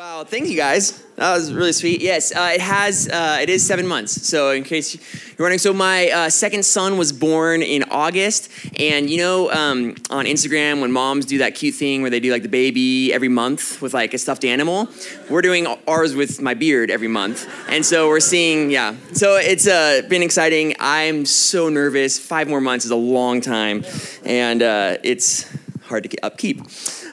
[0.00, 0.98] Wow, thank you guys.
[1.16, 2.00] That was really sweet.
[2.00, 3.06] Yes, uh, it has.
[3.06, 4.26] Uh, it is seven months.
[4.26, 9.10] So in case you're wondering, so my uh, second son was born in August, and
[9.10, 12.40] you know, um, on Instagram when moms do that cute thing where they do like
[12.40, 14.88] the baby every month with like a stuffed animal,
[15.28, 18.94] we're doing ours with my beard every month, and so we're seeing, yeah.
[19.12, 20.76] So it's uh, been exciting.
[20.80, 22.18] I'm so nervous.
[22.18, 23.84] Five more months is a long time,
[24.24, 25.44] and uh, it's
[25.82, 26.62] hard to upkeep.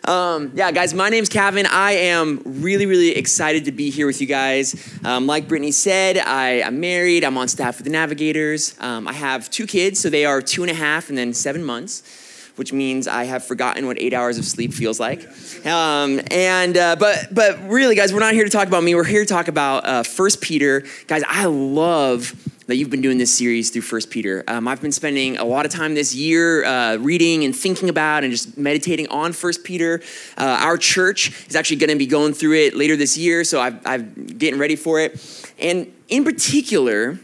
[0.08, 1.66] Um, yeah, guys, my name's Kevin.
[1.66, 4.98] I am really, really excited to be here with you guys.
[5.04, 7.25] Um, like Brittany said, I, am married.
[7.25, 8.74] I'm on staff with the Navigators.
[8.79, 11.64] Um, I have two kids, so they are two and a half and then seven
[11.64, 12.24] months
[12.56, 15.21] which means I have forgotten what eight hours of sleep feels like.
[15.64, 18.96] Um, and uh, but but really, guys, we're not here to talk about me.
[18.96, 21.21] We're here to talk about uh, First Peter, guys.
[21.28, 22.34] I love
[22.68, 24.44] that you've been doing this series through First Peter.
[24.48, 28.24] Um, I've been spending a lot of time this year uh, reading and thinking about
[28.24, 30.02] and just meditating on First Peter.
[30.38, 33.59] Uh, our church is actually going to be going through it later this year, so
[33.59, 35.53] i I'm getting ready for it.
[35.59, 37.18] And in particular,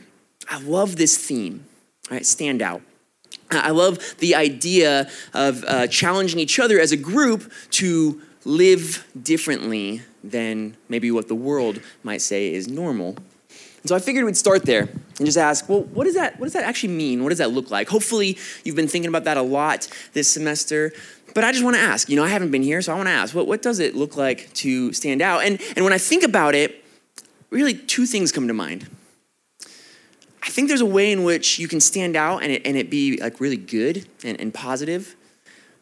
[0.49, 1.65] I love this theme.
[2.09, 2.81] Right, stand out.
[3.51, 10.01] I love the idea of uh, challenging each other as a group to live differently
[10.23, 13.17] than maybe what the world might say is normal.
[13.83, 16.45] And so I figured we'd start there and just ask, well, what does that what
[16.45, 17.23] does that actually mean?
[17.23, 17.89] What does that look like?
[17.89, 20.91] Hopefully you've been thinking about that a lot this semester.
[21.35, 23.07] But I just want to ask, you know, I haven't been here, so I want
[23.07, 25.43] to ask, what, what does it look like to stand out?
[25.43, 26.83] And and when I think about it,
[27.49, 28.87] really two things come to mind.
[30.43, 32.89] I think there's a way in which you can stand out and it, and it
[32.89, 35.15] be like really good and, and positive.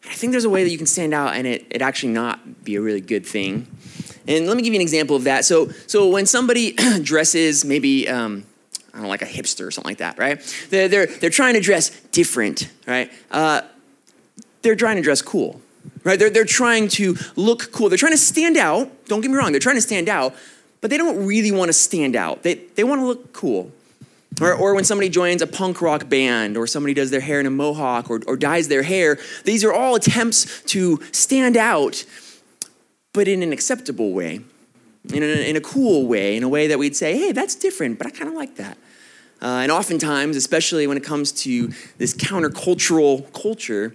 [0.04, 2.64] I think there's a way that you can stand out and it, it actually not
[2.64, 3.66] be a really good thing.
[4.26, 5.44] And let me give you an example of that.
[5.44, 6.72] So, so when somebody
[7.02, 8.44] dresses maybe, um,
[8.92, 10.40] I don't know, like a hipster or something like that, right?
[10.70, 13.10] They're, they're, they're trying to dress different, right?
[13.30, 13.62] Uh,
[14.60, 15.60] they're trying to dress cool,
[16.04, 16.18] right?
[16.18, 17.88] They're, they're trying to look cool.
[17.88, 18.90] They're trying to stand out.
[19.06, 20.34] Don't get me wrong, they're trying to stand out,
[20.80, 22.42] but they don't really want to stand out.
[22.42, 23.72] They, they want to look cool.
[24.40, 27.46] Or, or when somebody joins a punk rock band, or somebody does their hair in
[27.46, 32.04] a mohawk, or, or dyes their hair, these are all attempts to stand out
[33.12, 34.40] but in an acceptable way,
[35.10, 37.98] in a, in a cool way, in a way that we'd say, hey, that's different,
[37.98, 38.78] but I kind of like that.
[39.40, 43.94] Uh, and oftentimes, especially when it comes to this countercultural culture,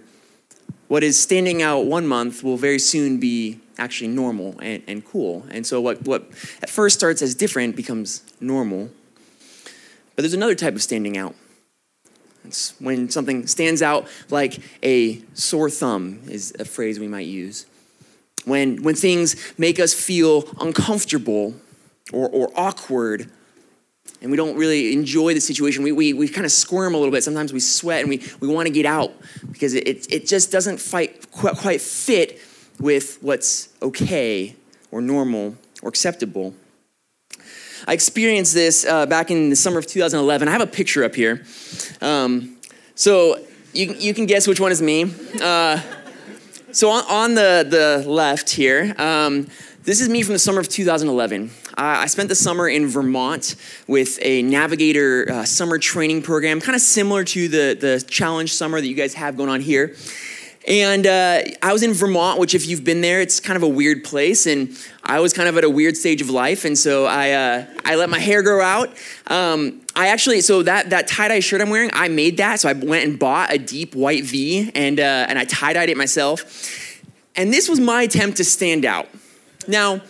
[0.88, 5.46] what is standing out one month will very soon be actually normal and, and cool.
[5.50, 6.24] And so, what, what
[6.62, 8.90] at first starts as different becomes normal.
[10.14, 11.34] But there's another type of standing out.
[12.44, 17.66] It's when something stands out like a sore thumb, is a phrase we might use
[18.44, 21.54] when, when things make us feel uncomfortable
[22.12, 23.30] or, or awkward
[24.20, 25.84] and we don't really enjoy the situation.
[25.84, 27.22] We, we, we kind of squirm a little bit.
[27.22, 29.12] Sometimes we sweat and we, we want to get out
[29.52, 32.40] because it, it, it just doesn't fight, quite, quite fit
[32.80, 34.56] with what's okay
[34.90, 36.54] or normal or acceptable.
[37.86, 40.48] I experienced this uh, back in the summer of 2011.
[40.48, 41.44] I have a picture up here.
[42.00, 42.56] Um,
[42.96, 43.38] so
[43.72, 45.04] you, you can guess which one is me.
[45.40, 45.80] Uh,
[46.72, 49.48] so on, on the, the left here, um,
[49.84, 51.50] this is me from the summer of 2011.
[51.74, 53.54] I spent the summer in Vermont
[53.86, 58.80] with a navigator uh, summer training program, kind of similar to the, the challenge summer
[58.80, 59.94] that you guys have going on here.
[60.66, 63.68] And uh, I was in Vermont, which, if you've been there, it's kind of a
[63.68, 64.46] weird place.
[64.46, 66.66] And I was kind of at a weird stage of life.
[66.66, 68.90] And so I, uh, I let my hair grow out.
[69.28, 72.60] Um, I actually, so that, that tie dye shirt I'm wearing, I made that.
[72.60, 75.90] So I went and bought a deep white V and, uh, and I tie dyed
[75.90, 77.02] it myself.
[77.34, 79.08] And this was my attempt to stand out.
[79.66, 80.00] Now,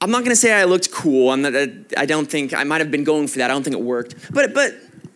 [0.00, 1.30] I'm not gonna say I looked cool.
[1.30, 1.54] I'm not,
[1.96, 3.52] I don't think, I might have been going for that.
[3.52, 4.16] I don't think it worked.
[4.34, 4.72] But, but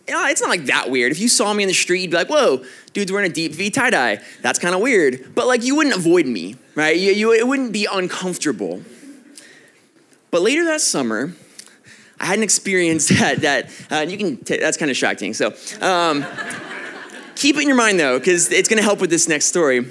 [0.07, 1.11] you know, it's not like that weird.
[1.11, 2.63] If you saw me in the street, you'd be like, whoa,
[2.93, 4.21] dude's wearing a deep V tie dye.
[4.41, 5.35] That's kind of weird.
[5.35, 6.95] But like, you wouldn't avoid me, right?
[6.95, 8.81] You, you, it wouldn't be uncomfortable.
[10.31, 11.33] But later that summer,
[12.19, 15.33] I had an experience that, that uh, you can, t- that's kind of shocking.
[15.33, 16.25] So um,
[17.35, 19.85] keep it in your mind though, because it's going to help with this next story.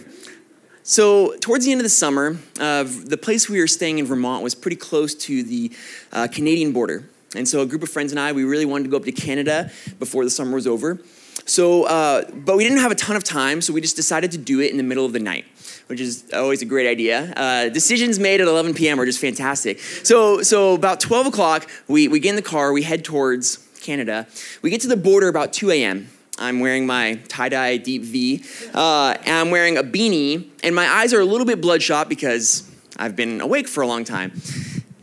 [0.89, 4.45] So, towards the end of the summer, uh, the place we were staying in Vermont
[4.45, 5.73] was pretty close to the
[6.13, 7.03] uh, Canadian border.
[7.35, 9.13] And so a group of friends and I, we really wanted to go up to
[9.13, 11.01] Canada before the summer was over.
[11.45, 14.39] So, uh, but we didn't have a ton of time, so we just decided to
[14.39, 15.45] do it in the middle of the night,
[15.87, 17.33] which is always a great idea.
[17.37, 19.01] Uh, decisions made at 11 p.m.
[19.01, 19.79] are just fantastic.
[19.81, 24.27] So, so about 12 o'clock, we, we get in the car, we head towards Canada.
[24.63, 26.09] We get to the border about 2 a.m.
[26.39, 28.45] I'm wearing my tie dye deep V,
[28.75, 32.71] uh, and I'm wearing a beanie, and my eyes are a little bit bloodshot because
[32.99, 34.33] I've been awake for a long time.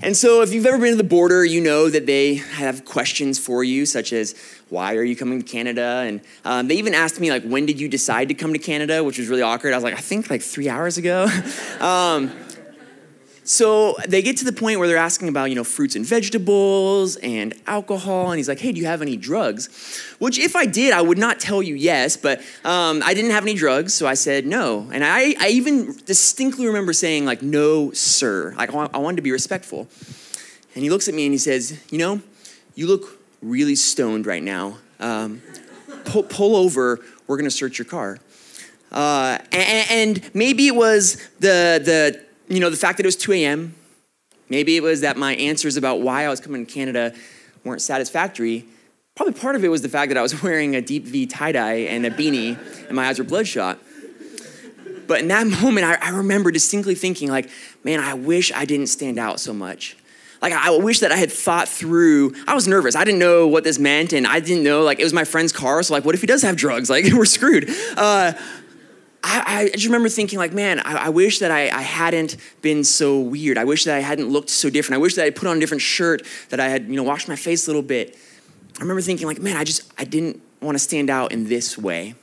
[0.03, 3.39] And so, if you've ever been to the border, you know that they have questions
[3.39, 4.35] for you, such as,
[4.73, 6.03] why are you coming to Canada?
[6.05, 9.03] And um, they even asked me, like, when did you decide to come to Canada,
[9.03, 9.71] which was really awkward.
[9.71, 11.27] I was like, I think like three hours ago.
[11.79, 12.31] um,
[13.45, 17.17] so they get to the point where they're asking about, you know, fruits and vegetables
[17.17, 18.31] and alcohol.
[18.31, 19.67] And he's like, hey, do you have any drugs?
[20.17, 23.43] Which, if I did, I would not tell you yes, but um, I didn't have
[23.43, 24.89] any drugs, so I said no.
[24.91, 28.55] And I, I even distinctly remember saying, like, no, sir.
[28.57, 29.87] Like, I wanted to be respectful.
[30.73, 32.21] And he looks at me and he says, you know,
[32.75, 34.77] you look really stoned right now.
[34.99, 35.41] Um,
[36.05, 38.19] pull, pull over, we're gonna search your car.
[38.91, 43.15] Uh, and, and maybe it was the, the you know, the fact that it was
[43.15, 43.75] 2 a.m.,
[44.49, 47.13] maybe it was that my answers about why I was coming to Canada
[47.63, 48.65] weren't satisfactory.
[49.15, 51.51] Probably part of it was the fact that I was wearing a deep V tie
[51.51, 52.57] dye and a beanie
[52.87, 53.79] and my eyes were bloodshot.
[55.07, 57.49] But in that moment, I, I remember distinctly thinking, like,
[57.83, 59.97] man, I wish I didn't stand out so much.
[60.43, 62.35] Like, I wish that I had thought through.
[62.45, 62.97] I was nervous.
[62.97, 65.53] I didn't know what this meant, and I didn't know, like, it was my friend's
[65.53, 66.89] car, so, like, what if he does have drugs?
[66.89, 67.69] Like, we're screwed.
[67.95, 68.33] Uh,
[69.23, 72.83] I, I, just remember thinking, like, man, I, I wish that I, I, hadn't been
[72.83, 73.57] so weird.
[73.57, 74.95] I wish that I hadn't looked so different.
[74.95, 77.29] I wish that I put on a different shirt, that I had, you know, washed
[77.29, 78.17] my face a little bit.
[78.77, 81.77] I remember thinking, like, man, I just, I didn't want to stand out in this
[81.77, 82.15] way.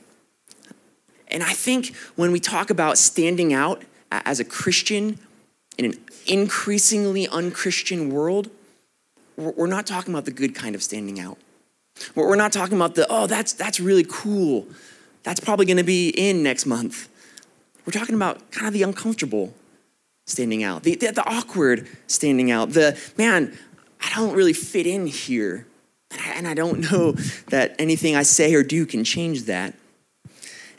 [1.29, 3.81] And I think when we talk about standing out
[4.11, 5.17] as a Christian
[5.79, 5.93] in an
[6.25, 8.49] increasingly unchristian world,
[9.35, 11.37] we're not talking about the good kind of standing out.
[12.15, 14.67] We're not talking about the, oh, that's, that's really cool.
[15.23, 17.09] That's probably going to be in next month.
[17.85, 19.53] We're talking about kind of the uncomfortable
[20.25, 23.57] standing out, the, the, the awkward standing out, the man,
[23.99, 25.67] I don't really fit in here.
[26.35, 27.13] And I don't know
[27.49, 29.75] that anything I say or do can change that.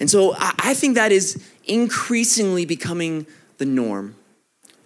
[0.01, 3.27] And so I think that is increasingly becoming
[3.59, 4.17] the norm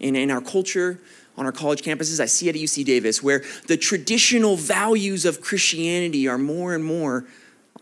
[0.00, 1.00] in, in our culture,
[1.36, 2.20] on our college campuses.
[2.20, 6.84] I see it at UC Davis, where the traditional values of Christianity are more and
[6.84, 7.24] more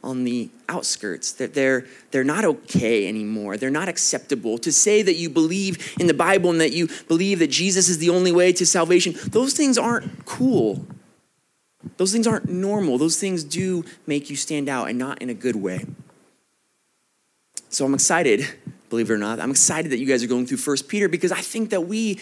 [0.02, 3.56] on the outskirts, that they're, they're not okay anymore.
[3.56, 4.58] They're not acceptable.
[4.58, 7.98] To say that you believe in the Bible and that you believe that Jesus is
[7.98, 10.86] the only way to salvation, those things aren't cool.
[11.96, 12.98] Those things aren't normal.
[12.98, 15.86] Those things do make you stand out and not in a good way.
[17.70, 18.46] So I'm excited,
[18.94, 19.40] believe it or not.
[19.40, 22.20] I'm excited that you guys are going through First Peter because I think that we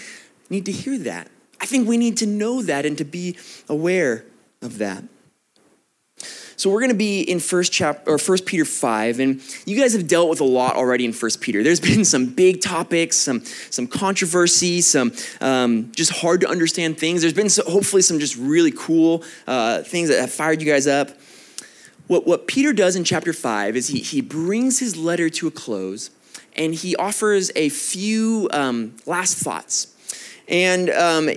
[0.48, 1.28] need to hear that.
[1.60, 3.36] I think we need to know that and to be
[3.68, 4.24] aware
[4.62, 5.04] of that.
[6.56, 9.92] So we're going to be in first chapter or first Peter 5 and you guys
[9.92, 11.62] have dealt with a lot already in first Peter.
[11.62, 17.20] There's been some big topics, some some controversy, some um, just hard to understand things.
[17.20, 20.86] There's been so, hopefully some just really cool uh, things that have fired you guys
[20.86, 21.10] up.
[22.06, 25.50] What, what Peter does in chapter 5 is he, he brings his letter to a
[25.50, 26.10] close
[26.56, 29.88] and he offers a few um, last thoughts.
[30.48, 31.28] And um,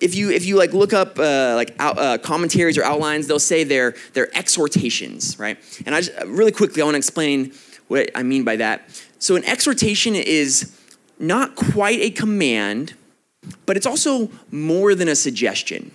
[0.00, 3.38] if you if you like look up uh, like out, uh, commentaries or outlines, they'll
[3.38, 5.58] say they're they're exhortations, right?
[5.84, 7.52] And I just really quickly I want to explain
[7.88, 8.88] what I mean by that.
[9.18, 10.72] So an exhortation is
[11.18, 12.94] not quite a command,
[13.64, 15.92] but it's also more than a suggestion.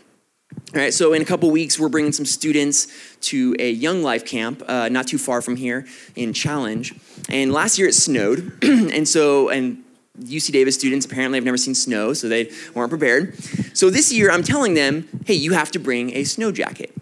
[0.74, 2.88] All right, so in a couple weeks, we're bringing some students
[3.24, 5.86] to a Young Life camp uh, not too far from here
[6.16, 6.94] in Challenge.
[7.28, 9.84] And last year it snowed, and so and
[10.22, 13.36] UC Davis students apparently have never seen snow, so they weren't prepared.
[13.76, 16.94] So this year, I'm telling them, hey, you have to bring a snow jacket.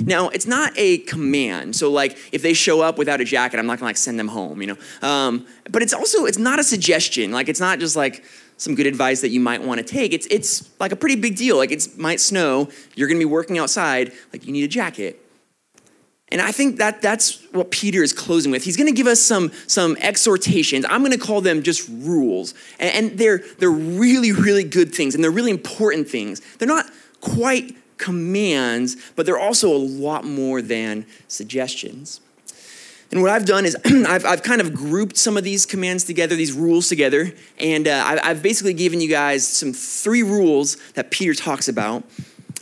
[0.00, 1.76] Now, it's not a command.
[1.76, 4.28] So, like, if they show up without a jacket, I'm not gonna like send them
[4.28, 4.76] home, you know.
[5.06, 7.30] Um, but it's also it's not a suggestion.
[7.30, 8.24] Like, it's not just like
[8.62, 10.12] some good advice that you might want to take.
[10.12, 11.56] It's it's like a pretty big deal.
[11.56, 12.68] Like, it might snow.
[12.94, 14.12] You're gonna be working outside.
[14.32, 15.18] Like, you need a jacket.
[16.30, 18.64] And I think that that's what Peter is closing with.
[18.64, 20.86] He's going to give us some, some exhortations.
[20.88, 22.54] I'm going to call them just rules.
[22.80, 26.40] And, and they're, they're really, really good things, and they're really important things.
[26.56, 26.86] They're not
[27.20, 32.22] quite commands, but they're also a lot more than suggestions.
[33.12, 36.34] And what I've done is I've, I've kind of grouped some of these commands together,
[36.34, 41.10] these rules together, and uh, I've, I've basically given you guys some three rules that
[41.10, 42.04] Peter talks about.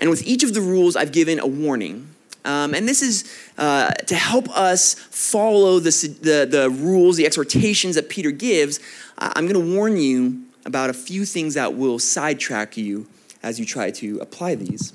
[0.01, 2.09] And with each of the rules, I've given a warning.
[2.45, 5.91] Um, and this is uh, to help us follow the,
[6.23, 8.81] the, the, rules, the exhortations that Peter gives.
[9.19, 13.07] I'm going to warn you about a few things that will sidetrack you
[13.43, 14.95] as you try to apply these.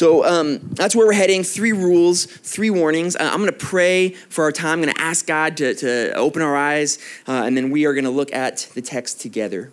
[0.00, 1.42] So um, that's where we're heading.
[1.42, 3.16] Three rules, three warnings.
[3.16, 4.78] Uh, I'm going to pray for our time.
[4.78, 7.92] I'm going to ask God to, to open our eyes, uh, and then we are
[7.92, 9.70] going to look at the text together.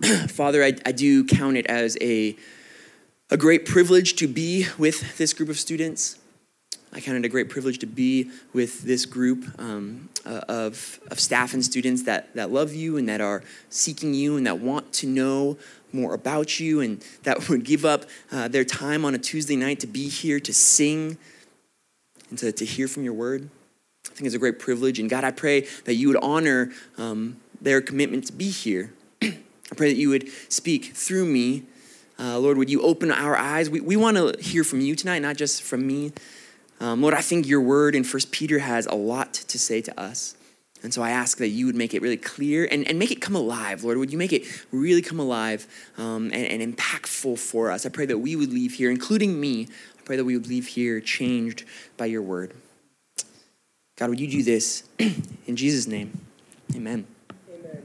[0.28, 2.34] Father, I, I do count it as a,
[3.28, 6.18] a great privilege to be with this group of students.
[6.90, 11.18] I count it a great privilege to be with this group um, uh, of, of
[11.18, 14.92] staff and students that, that love you and that are seeking you and that want
[14.94, 15.58] to know
[15.94, 19.80] more about you and that would give up uh, their time on a Tuesday night
[19.80, 21.16] to be here to sing
[22.30, 23.48] and to, to hear from your word.
[24.06, 24.98] I think it's a great privilege.
[24.98, 28.92] And God, I pray that you would honor um, their commitment to be here.
[29.22, 31.64] I pray that you would speak through me.
[32.18, 33.70] Uh, Lord, would you open our eyes?
[33.70, 36.12] We, we want to hear from you tonight, not just from me.
[36.80, 40.00] Um, Lord, I think your word in First Peter has a lot to say to
[40.00, 40.36] us.
[40.84, 43.22] And so I ask that you would make it really clear and, and make it
[43.22, 43.96] come alive, Lord.
[43.96, 47.86] Would you make it really come alive um, and, and impactful for us?
[47.86, 49.66] I pray that we would leave here, including me,
[49.98, 51.64] I pray that we would leave here changed
[51.96, 52.52] by your word.
[53.96, 56.20] God, would you do this in Jesus' name?
[56.76, 57.06] Amen.
[57.48, 57.82] Amen.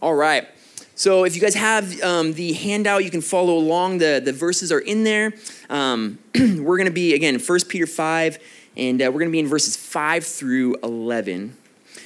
[0.00, 0.48] All right.
[0.94, 3.98] So if you guys have um, the handout, you can follow along.
[3.98, 5.34] The, the verses are in there.
[5.68, 8.38] Um, we're going to be, again, 1 Peter 5,
[8.78, 11.58] and uh, we're going to be in verses 5 through 11.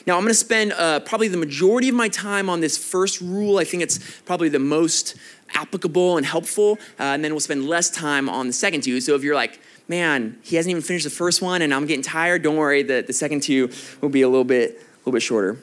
[0.09, 3.21] Now, I'm going to spend uh, probably the majority of my time on this first
[3.21, 3.59] rule.
[3.59, 5.15] I think it's probably the most
[5.53, 6.79] applicable and helpful.
[6.99, 9.03] Uh, and then we'll spend less time on the second two.
[9.03, 12.03] So if you're like, man, he hasn't even finished the first one and I'm getting
[12.03, 15.21] tired, don't worry, the, the second two will be a little bit, a little bit
[15.21, 15.59] shorter.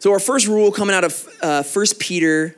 [0.00, 2.56] So our first rule coming out of uh, 1 Peter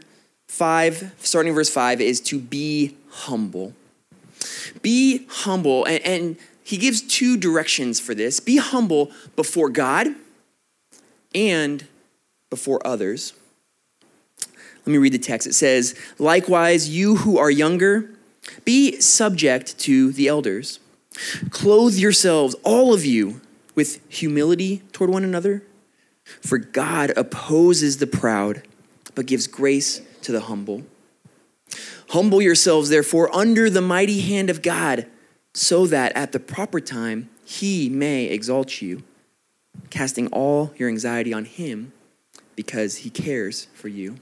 [0.49, 3.75] 5, starting verse 5, is to be humble.
[4.81, 5.85] Be humble.
[5.85, 10.15] And, and he gives two directions for this be humble before God
[11.35, 11.87] and
[12.51, 13.33] before others.
[14.85, 15.47] Let me read the text.
[15.47, 18.11] It says, Likewise, you who are younger,
[18.65, 20.81] be subject to the elders.
[21.51, 23.41] Clothe yourselves, all of you,
[23.75, 25.63] with humility toward one another.
[26.25, 28.63] For God opposes the proud,
[29.15, 30.83] but gives grace to the humble.
[32.11, 35.07] Humble yourselves, therefore, under the mighty hand of God,
[35.55, 39.03] so that at the proper time he may exalt you
[39.91, 41.93] casting all your anxiety on Him
[42.57, 44.17] because He cares for you.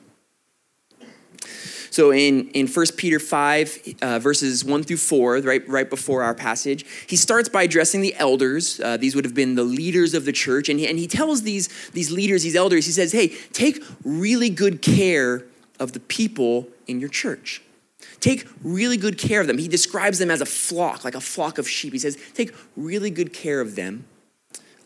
[1.90, 6.34] So in, in 1 Peter 5, uh, verses 1 through 4, right, right before our
[6.34, 8.80] passage, he starts by addressing the elders.
[8.80, 10.68] Uh, these would have been the leaders of the church.
[10.68, 14.50] And he, and he tells these, these leaders, these elders, he says, hey, take really
[14.50, 15.44] good care
[15.80, 17.60] of the people in your church.
[18.20, 19.58] Take really good care of them.
[19.58, 21.92] He describes them as a flock, like a flock of sheep.
[21.92, 24.04] He says, take really good care of them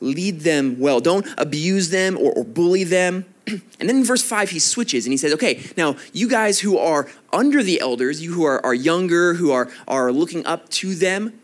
[0.00, 1.00] lead them well.
[1.00, 3.24] Don't abuse them or, or bully them.
[3.80, 6.78] And then in verse 5, he switches and he says, Okay, now you guys who
[6.78, 10.94] are under the elders, you who are, are younger, who are, are looking up to
[10.94, 11.38] them,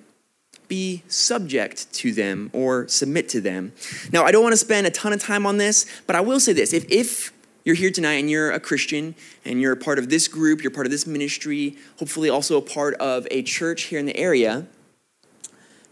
[0.71, 3.73] be subject to them or submit to them.
[4.13, 6.41] Now, I don't want to spend a ton of time on this, but I will
[6.41, 6.73] say this.
[6.73, 7.33] If, if
[7.65, 10.71] you're here tonight and you're a Christian and you're a part of this group, you're
[10.71, 14.67] part of this ministry, hopefully also a part of a church here in the area,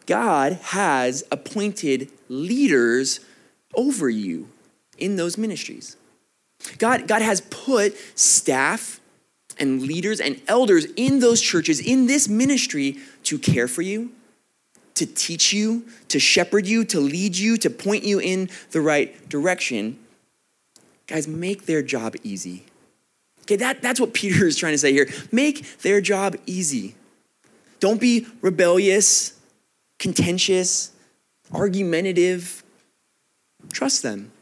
[0.06, 3.20] God has appointed leaders
[3.75, 4.49] over you
[4.97, 5.97] in those ministries.
[6.78, 9.00] God, God has put staff
[9.58, 14.12] and leaders and elders in those churches, in this ministry, to care for you,
[14.94, 19.28] to teach you, to shepherd you, to lead you, to point you in the right
[19.28, 19.99] direction.
[21.06, 22.64] Guys, make their job easy.
[23.42, 25.08] Okay, that, that's what Peter is trying to say here.
[25.32, 26.94] Make their job easy.
[27.80, 29.38] Don't be rebellious
[29.99, 30.92] contentious,
[31.52, 32.62] argumentative.
[33.72, 34.32] Trust them.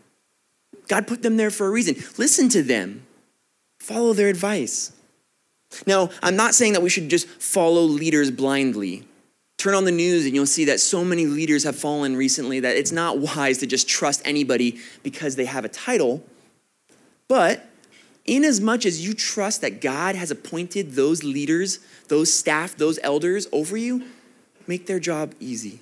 [0.88, 1.96] God put them there for a reason.
[2.16, 3.06] Listen to them,
[3.80, 4.92] follow their advice.
[5.86, 9.06] Now, I'm not saying that we should just follow leaders blindly.
[9.58, 12.76] Turn on the news and you'll see that so many leaders have fallen recently that
[12.76, 16.22] it's not wise to just trust anybody because they have a title.
[17.26, 17.68] But
[18.24, 22.98] in as much as you trust that God has appointed those leaders, those staff, those
[23.02, 24.04] elders over you,
[24.66, 25.80] make their job easy.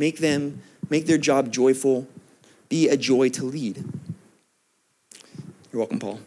[0.00, 2.08] Make them, make their job joyful.
[2.70, 3.84] Be a joy to lead.
[5.70, 6.20] You're welcome, Paul.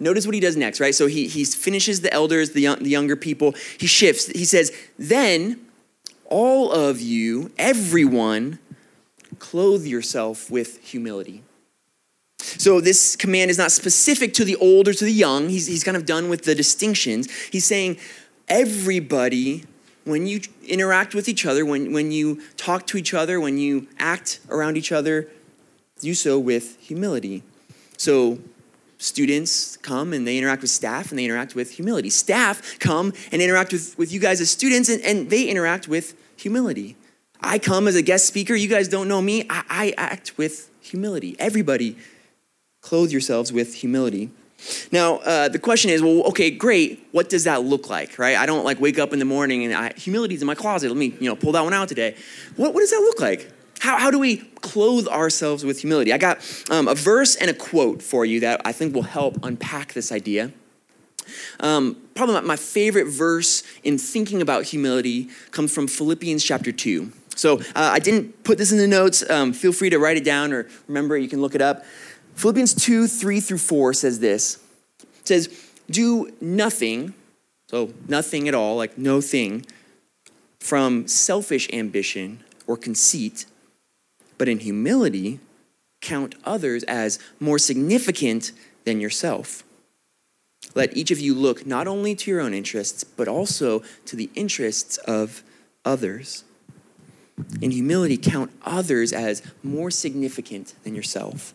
[0.00, 0.94] Notice what he does next, right?
[0.94, 3.54] So he, he finishes the elders, the, young, the younger people.
[3.76, 4.28] He shifts.
[4.28, 5.60] He says, Then
[6.24, 8.58] all of you, everyone,
[9.38, 11.42] clothe yourself with humility.
[12.38, 15.50] So this command is not specific to the old or to the young.
[15.50, 17.30] He's, he's kind of done with the distinctions.
[17.50, 17.98] He's saying,
[18.48, 19.64] everybody,
[20.04, 23.88] when you interact with each other, when, when you talk to each other, when you
[23.98, 25.28] act around each other,
[26.00, 27.42] do so with humility.
[27.96, 28.38] So,
[28.98, 32.08] students come and they interact with staff and they interact with humility.
[32.08, 36.14] Staff come and interact with, with you guys as students and, and they interact with
[36.36, 36.96] humility.
[37.40, 38.54] I come as a guest speaker.
[38.54, 39.44] You guys don't know me.
[39.50, 41.34] I, I act with humility.
[41.38, 41.96] Everybody,
[42.80, 44.30] clothe yourselves with humility.
[44.90, 47.06] Now, uh, the question is, well, okay, great.
[47.12, 48.36] What does that look like, right?
[48.36, 50.88] I don't like wake up in the morning and I, humility's in my closet.
[50.88, 52.16] Let me, you know, pull that one out today.
[52.56, 53.50] What, what does that look like?
[53.80, 56.12] How, how do we clothe ourselves with humility?
[56.12, 56.38] I got
[56.70, 60.12] um, a verse and a quote for you that I think will help unpack this
[60.12, 60.52] idea.
[61.60, 67.10] Um, probably my favorite verse in thinking about humility comes from Philippians chapter 2.
[67.34, 69.28] So uh, I didn't put this in the notes.
[69.28, 71.16] Um, feel free to write it down or remember.
[71.16, 71.84] You can look it up.
[72.42, 74.58] Philippians 2 3 through 4 says this
[75.20, 77.14] it says, Do nothing,
[77.70, 79.64] so nothing at all, like no thing,
[80.58, 83.46] from selfish ambition or conceit,
[84.38, 85.38] but in humility,
[86.00, 88.50] count others as more significant
[88.82, 89.62] than yourself.
[90.74, 94.30] Let each of you look not only to your own interests, but also to the
[94.34, 95.44] interests of
[95.84, 96.42] others.
[97.60, 101.54] In humility, count others as more significant than yourself.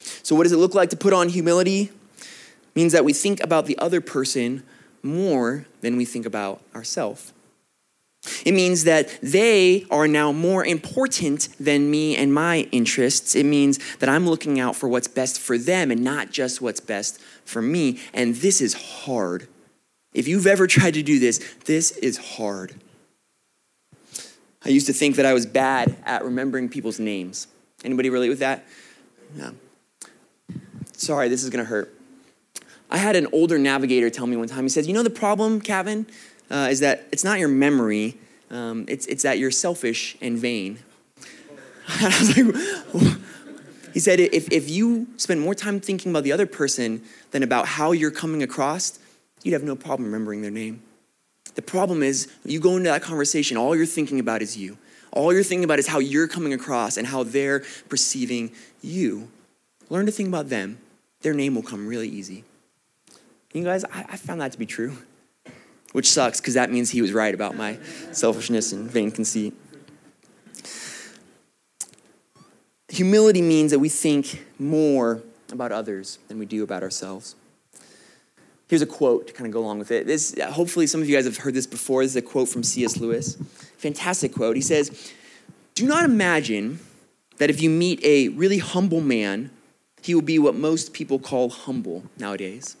[0.00, 1.90] So, what does it look like to put on humility?
[2.18, 4.62] It means that we think about the other person
[5.02, 7.32] more than we think about ourselves.
[8.44, 13.34] It means that they are now more important than me and my interests.
[13.34, 16.80] It means that I'm looking out for what's best for them and not just what's
[16.80, 17.98] best for me.
[18.12, 19.48] And this is hard.
[20.12, 22.74] If you've ever tried to do this, this is hard.
[24.62, 27.46] I used to think that I was bad at remembering people's names.
[27.82, 28.66] Anybody relate with that?
[29.34, 29.52] Yeah.
[31.00, 31.94] Sorry, this is going to hurt.
[32.90, 35.62] I had an older navigator tell me one time, he said, You know the problem,
[35.62, 36.06] Kevin,
[36.50, 38.18] uh, is that it's not your memory,
[38.50, 40.78] um, it's, it's that you're selfish and vain.
[42.02, 43.16] And I was like,
[43.94, 47.66] he said, if, if you spend more time thinking about the other person than about
[47.66, 48.98] how you're coming across,
[49.42, 50.82] you'd have no problem remembering their name.
[51.54, 54.76] The problem is, you go into that conversation, all you're thinking about is you.
[55.12, 58.52] All you're thinking about is how you're coming across and how they're perceiving
[58.82, 59.30] you.
[59.88, 60.78] Learn to think about them.
[61.22, 62.44] Their name will come really easy.
[63.52, 64.96] You guys, I, I found that to be true,
[65.92, 67.78] which sucks because that means he was right about my
[68.12, 69.54] selfishness and vain conceit.
[72.88, 75.22] Humility means that we think more
[75.52, 77.34] about others than we do about ourselves.
[78.68, 80.06] Here's a quote to kind of go along with it.
[80.06, 82.04] This, hopefully, some of you guys have heard this before.
[82.04, 82.98] This is a quote from C.S.
[82.98, 83.36] Lewis.
[83.78, 84.54] Fantastic quote.
[84.54, 85.12] He says,
[85.74, 86.78] Do not imagine
[87.38, 89.50] that if you meet a really humble man,
[90.02, 92.76] he will be what most people call humble nowadays.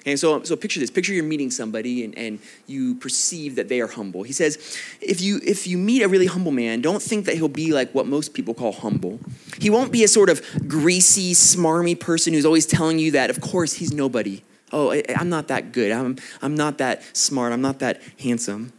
[0.00, 0.88] Okay, so, so picture this.
[0.88, 2.38] Picture you're meeting somebody and, and
[2.68, 4.22] you perceive that they are humble.
[4.22, 7.48] He says, if you, if you meet a really humble man, don't think that he'll
[7.48, 9.18] be like what most people call humble.
[9.60, 13.40] He won't be a sort of greasy, smarmy person who's always telling you that, of
[13.40, 14.42] course, he's nobody.
[14.70, 15.90] Oh, I, I'm not that good.
[15.90, 17.52] I'm, I'm not that smart.
[17.52, 18.72] I'm not that handsome.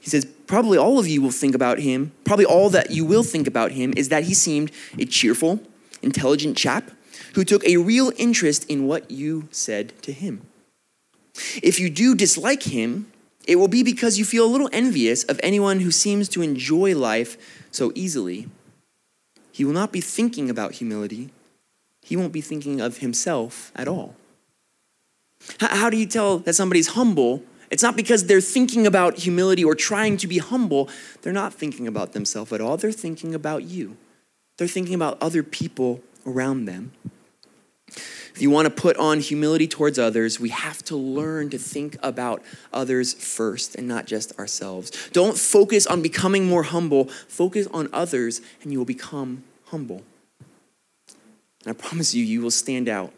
[0.00, 3.22] He says, probably all of you will think about him, probably all that you will
[3.22, 5.60] think about him is that he seemed a cheerful,
[6.02, 6.90] intelligent chap
[7.34, 10.42] who took a real interest in what you said to him.
[11.62, 13.10] If you do dislike him,
[13.46, 16.96] it will be because you feel a little envious of anyone who seems to enjoy
[16.96, 17.36] life
[17.70, 18.48] so easily.
[19.52, 21.30] He will not be thinking about humility,
[22.02, 24.14] he won't be thinking of himself at all.
[25.60, 27.42] How do you tell that somebody's humble?
[27.70, 30.88] It's not because they're thinking about humility or trying to be humble.
[31.22, 32.76] They're not thinking about themselves at all.
[32.76, 33.96] They're thinking about you.
[34.56, 36.92] They're thinking about other people around them.
[37.88, 41.96] If you want to put on humility towards others, we have to learn to think
[42.02, 45.08] about others first and not just ourselves.
[45.12, 50.02] Don't focus on becoming more humble, focus on others, and you will become humble.
[51.64, 53.12] And I promise you, you will stand out.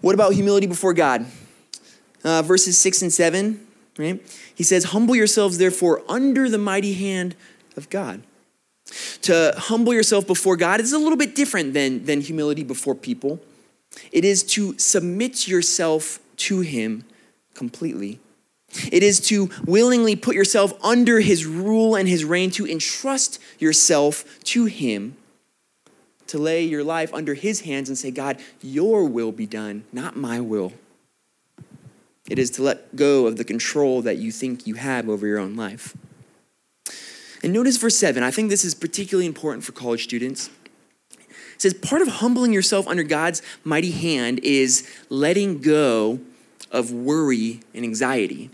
[0.00, 1.26] What about humility before God?
[2.24, 3.64] Uh, verses 6 and 7,
[3.96, 4.20] right?
[4.52, 7.36] He says, Humble yourselves, therefore, under the mighty hand
[7.76, 8.22] of God.
[9.22, 13.40] To humble yourself before God is a little bit different than, than humility before people.
[14.12, 17.04] It is to submit yourself to Him
[17.54, 18.20] completely.
[18.92, 24.24] It is to willingly put yourself under His rule and His reign, to entrust yourself
[24.44, 25.16] to Him,
[26.26, 30.16] to lay your life under His hands and say, God, your will be done, not
[30.16, 30.72] my will.
[32.28, 35.38] It is to let go of the control that you think you have over your
[35.38, 35.96] own life.
[37.42, 38.22] And notice verse 7.
[38.22, 40.50] I think this is particularly important for college students.
[41.10, 46.20] It says, part of humbling yourself under God's mighty hand is letting go
[46.70, 48.50] of worry and anxiety.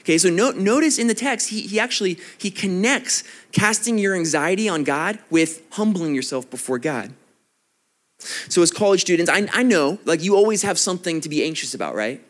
[0.00, 4.68] Okay, so no, notice in the text, he, he actually, he connects casting your anxiety
[4.68, 7.12] on God with humbling yourself before God.
[8.48, 11.74] So as college students, I, I know, like you always have something to be anxious
[11.74, 12.22] about, right?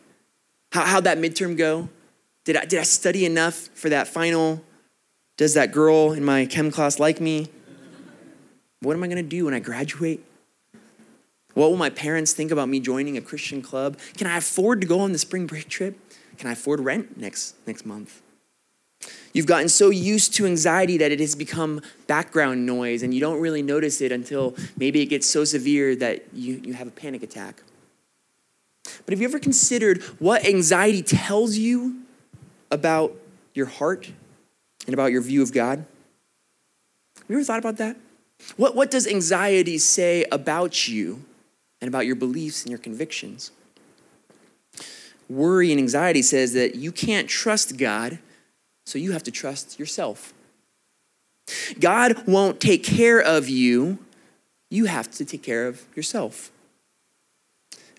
[0.71, 1.89] How, how'd that midterm go?
[2.45, 4.63] Did I, did I study enough for that final
[5.37, 7.47] does that girl in my chem class like me?
[8.81, 10.23] What am I going to do when I graduate?
[11.53, 13.97] What will my parents think about me joining a Christian club?
[14.17, 15.97] Can I afford to go on the spring break trip?
[16.37, 18.21] Can I afford rent next, next month?
[19.33, 23.39] You've gotten so used to anxiety that it has become background noise and you don't
[23.39, 27.23] really notice it until maybe it gets so severe that you, you have a panic
[27.23, 27.63] attack.
[29.05, 32.01] But have you ever considered what anxiety tells you
[32.71, 33.13] about
[33.53, 34.11] your heart
[34.85, 35.85] and about your view of God?
[37.17, 37.97] Have you ever thought about that?
[38.57, 41.23] What, what does anxiety say about you
[41.81, 43.51] and about your beliefs and your convictions?
[45.29, 48.19] Worry and anxiety says that you can't trust God,
[48.85, 50.33] so you have to trust yourself.
[51.79, 53.99] God won't take care of you,
[54.69, 56.51] you have to take care of yourself.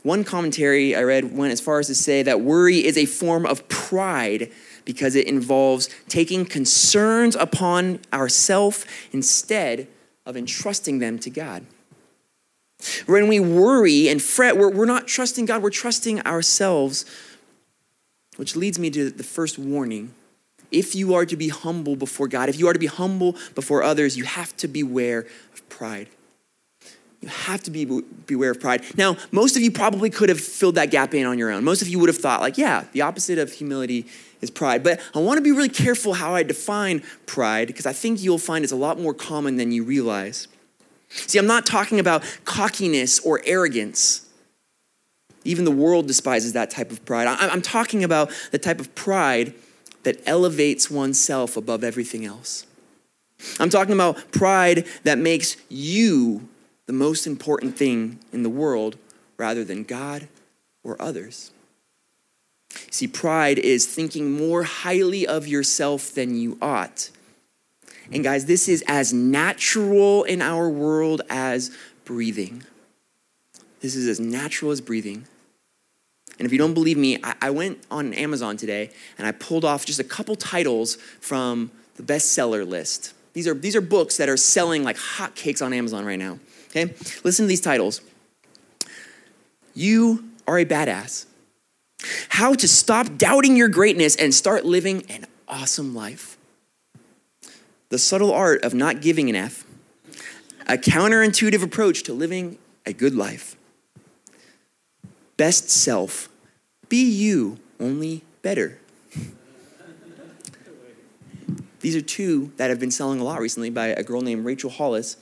[0.03, 3.47] One commentary I read went as far as to say that worry is a form
[3.47, 4.53] of pride
[4.85, 9.89] because it involves taking concerns upon ourselves instead
[10.27, 11.65] of entrusting them to God.
[13.07, 17.05] When we worry and fret, we're, we're not trusting God, we're trusting ourselves,
[18.37, 20.15] which leads me to the first warning.
[20.71, 23.83] If you are to be humble before God, if you are to be humble before
[23.83, 26.09] others, you have to beware of pride.
[27.21, 27.87] You have to be
[28.27, 28.85] beware of pride.
[28.99, 31.65] Now, most of you probably could have filled that gap in on your own.
[31.65, 34.05] Most of you would have thought, like, yeah, the opposite of humility
[34.45, 34.85] is pride.
[34.85, 38.39] But I want to be really careful how I define pride because I think you'll
[38.39, 40.47] find it's a lot more common than you realize.
[41.09, 44.27] See, I'm not talking about cockiness or arrogance.
[45.45, 47.27] Even the world despises that type of pride.
[47.27, 49.55] I'm talking about the type of pride
[50.05, 52.67] that elevates oneself above everything else.
[53.59, 56.49] I'm talking about pride that makes you
[56.87, 58.97] the most important thing in the world
[59.37, 60.29] rather than God
[60.83, 61.51] or others.
[62.91, 67.11] See, pride is thinking more highly of yourself than you ought.
[68.13, 72.65] And guys, this is as natural in our world as breathing.
[73.81, 75.27] This is as natural as breathing.
[76.39, 79.87] And if you don't believe me, I, went on Amazon today and I pulled off
[79.87, 83.15] just a couple titles from the bestseller list.
[83.35, 86.39] These are, these are books that are selling like hotcakes on Amazon right now.
[86.71, 86.95] Okay?
[87.23, 88.01] Listen to these titles
[89.75, 91.27] You are a badass.
[92.29, 96.37] How to stop doubting your greatness and start living an awesome life.
[97.89, 99.65] The subtle art of not giving an F.
[100.67, 103.57] A counterintuitive approach to living a good life.
[105.37, 106.29] Best self.
[106.89, 108.79] Be you, only better.
[111.81, 114.71] These are two that have been selling a lot recently by a girl named Rachel
[114.71, 115.19] Hollis.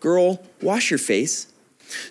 [0.00, 1.52] Girl, wash your face.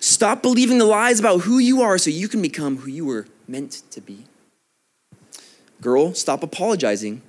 [0.00, 3.26] Stop believing the lies about who you are so you can become who you were
[3.48, 4.24] meant to be.
[5.80, 7.22] Girl, stop apologizing.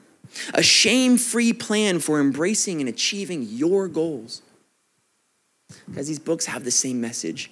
[0.54, 4.42] A shame free plan for embracing and achieving your goals.
[5.88, 7.52] Because these books have the same message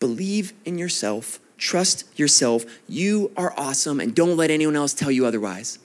[0.00, 2.66] believe in yourself, trust yourself.
[2.86, 5.78] You are awesome, and don't let anyone else tell you otherwise.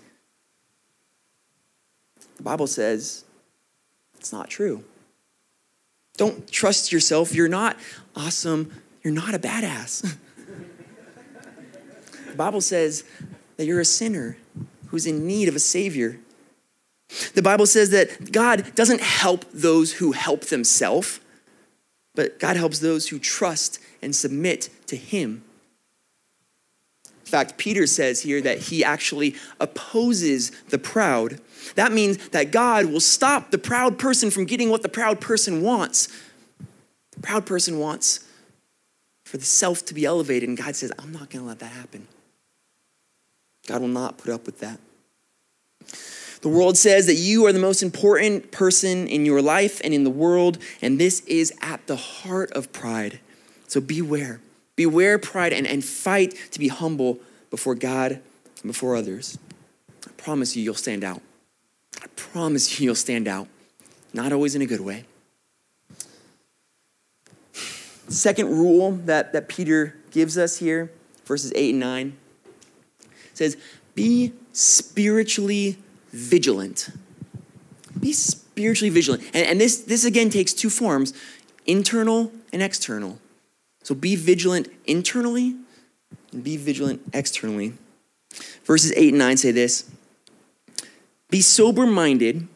[2.36, 3.24] The Bible says
[4.18, 4.84] it's not true.
[6.18, 7.34] Don't trust yourself.
[7.34, 7.78] You're not
[8.14, 8.74] awesome.
[9.04, 10.18] You're not a badass.
[12.40, 13.04] Bible says
[13.58, 14.38] that you're a sinner
[14.88, 16.18] who's in need of a Savior.
[17.34, 21.20] The Bible says that God doesn't help those who help themselves,
[22.16, 25.44] but God helps those who trust and submit to Him.
[27.04, 31.42] In fact, Peter says here that he actually opposes the proud.
[31.76, 35.62] That means that God will stop the proud person from getting what the proud person
[35.62, 36.08] wants.
[37.12, 38.26] The proud person wants
[39.26, 41.74] for the self to be elevated, and God says, I'm not going to let that
[41.74, 42.08] happen.
[43.70, 44.80] God will not put up with that.
[46.42, 50.04] The world says that you are the most important person in your life and in
[50.04, 53.20] the world, and this is at the heart of pride.
[53.68, 54.42] So beware.
[54.76, 57.20] Beware pride and, and fight to be humble
[57.52, 59.38] before God and before others.
[60.08, 61.22] I promise you, you'll stand out.
[62.02, 63.48] I promise you, you'll stand out.
[64.14, 65.06] Not always in a good way.
[68.08, 70.92] Second rule that, that Peter gives us here,
[71.26, 72.18] verses 8 and 9,
[73.40, 73.58] says,
[73.96, 75.78] Be spiritually
[76.12, 76.90] vigilant.
[78.00, 79.24] Be spiritually vigilant.
[79.34, 81.14] And, and this, this again takes two forms
[81.66, 83.18] internal and external.
[83.84, 85.56] So be vigilant internally
[86.32, 87.74] and be vigilant externally.
[88.66, 89.90] Verses 8 and 9 say this
[91.30, 92.48] Be sober minded,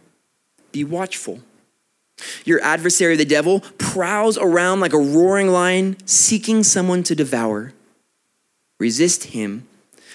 [0.71, 1.39] be watchful.
[2.45, 7.73] Your adversary, the devil, prowls around like a roaring lion, seeking someone to devour.
[8.79, 9.67] Resist him,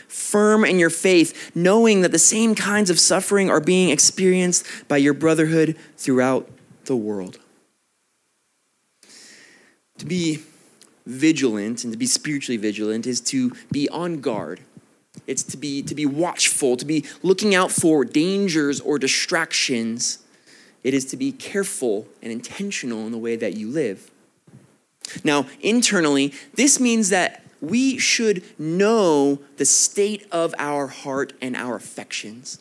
[0.09, 4.97] firm in your faith, knowing that the same kinds of suffering are being experienced by
[4.97, 6.49] your brotherhood throughout
[6.87, 7.39] the world.
[9.99, 10.43] To be
[11.07, 14.61] vigilant and to be spiritually vigilant is to be on guard.
[15.27, 20.19] It's to be, to be watchful, to be looking out for dangers or distractions.
[20.85, 24.11] It is to be careful and intentional in the way that you live.
[25.25, 31.77] Now, internally, this means that we should know the state of our heart and our
[31.77, 32.59] affections.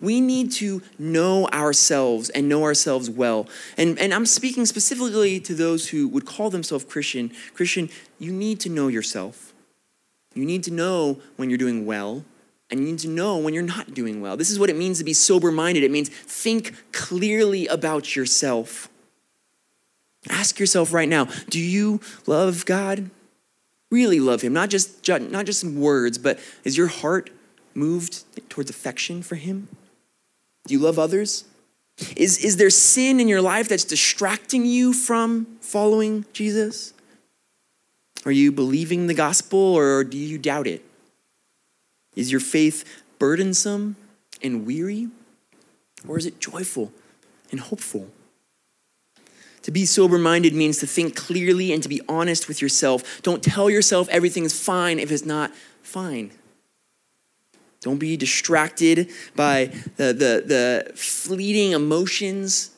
[0.00, 3.48] We need to know ourselves and know ourselves well.
[3.76, 7.30] And, and I'm speaking specifically to those who would call themselves Christian.
[7.54, 9.52] Christian, you need to know yourself.
[10.34, 12.24] You need to know when you're doing well,
[12.70, 14.36] and you need to know when you're not doing well.
[14.36, 15.82] This is what it means to be sober minded.
[15.82, 18.90] It means think clearly about yourself.
[20.28, 23.10] Ask yourself right now do you love God?
[23.90, 24.52] Really love Him?
[24.52, 27.30] Not just, not just some words, but is your heart
[27.74, 29.68] moved towards affection for Him?
[30.66, 31.44] Do you love others?
[32.16, 36.92] Is, is there sin in your life that's distracting you from following Jesus?
[38.24, 40.84] Are you believing the gospel or do you doubt it?
[42.16, 42.84] Is your faith
[43.18, 43.96] burdensome
[44.42, 45.08] and weary?
[46.06, 46.92] Or is it joyful
[47.50, 48.08] and hopeful?
[49.66, 53.20] To be sober minded means to think clearly and to be honest with yourself.
[53.22, 55.52] Don't tell yourself everything is fine if it's not
[55.82, 56.30] fine.
[57.80, 62.76] Don't be distracted by the, the, the fleeting emotions,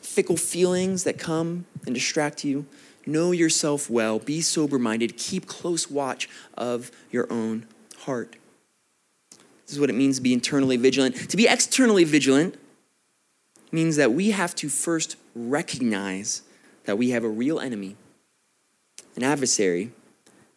[0.00, 2.64] fickle feelings that come and distract you.
[3.04, 4.18] Know yourself well.
[4.18, 5.18] Be sober minded.
[5.18, 7.66] Keep close watch of your own
[8.06, 8.36] heart.
[9.66, 11.28] This is what it means to be internally vigilant.
[11.28, 12.54] To be externally vigilant
[13.70, 16.42] means that we have to first recognize
[16.84, 17.96] that we have a real enemy,
[19.16, 19.92] an adversary,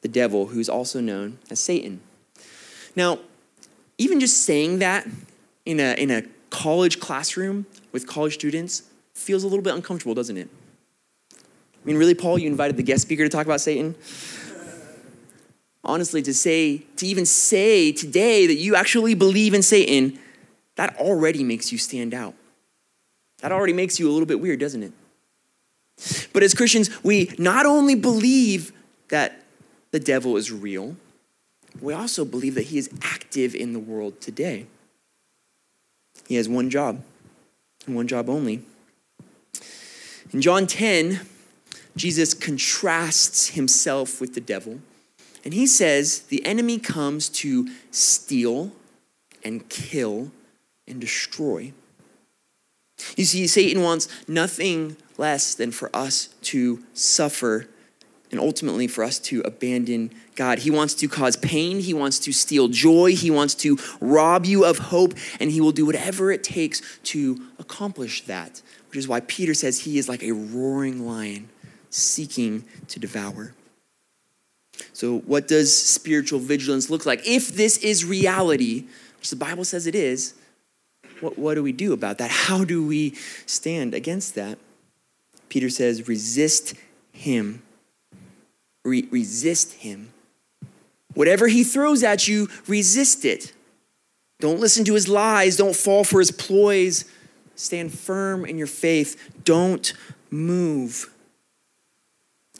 [0.01, 2.01] the devil, who's also known as Satan.
[2.95, 3.19] Now,
[3.97, 5.07] even just saying that
[5.65, 8.83] in a, in a college classroom with college students
[9.13, 10.49] feels a little bit uncomfortable, doesn't it?
[11.31, 13.95] I mean, really, Paul, you invited the guest speaker to talk about Satan?
[15.83, 20.17] Honestly, to say, to even say today that you actually believe in Satan,
[20.77, 22.33] that already makes you stand out.
[23.45, 24.91] That already makes you a little bit weird, doesn't it?
[26.33, 28.71] But as Christians, we not only believe
[29.09, 29.43] that
[29.91, 30.95] the devil is real,
[31.79, 34.65] we also believe that he is active in the world today.
[36.27, 37.03] He has one job,
[37.85, 38.63] and one job only.
[40.33, 41.19] In John 10,
[41.95, 44.79] Jesus contrasts himself with the devil,
[45.43, 48.71] and he says the enemy comes to steal
[49.43, 50.31] and kill
[50.87, 51.73] and destroy.
[53.15, 57.67] You see, Satan wants nothing less than for us to suffer
[58.31, 60.59] and ultimately for us to abandon God.
[60.59, 64.65] He wants to cause pain, He wants to steal joy, He wants to rob you
[64.65, 69.21] of hope, and He will do whatever it takes to accomplish that, which is why
[69.21, 71.49] Peter says He is like a roaring lion
[71.89, 73.53] seeking to devour.
[74.91, 77.25] So, what does spiritual vigilance look like?
[77.25, 78.85] If this is reality,
[79.17, 80.33] which the Bible says it is,
[81.21, 82.31] what, what do we do about that?
[82.31, 84.57] How do we stand against that?
[85.49, 86.73] Peter says, resist
[87.11, 87.61] him
[88.85, 90.13] Re- resist him.
[91.15, 93.51] Whatever he throws at you, resist it.
[94.39, 95.57] Don't listen to his lies.
[95.57, 97.05] Don't fall for his ploys.
[97.55, 99.31] Stand firm in your faith.
[99.43, 99.91] Don't
[100.29, 101.11] move.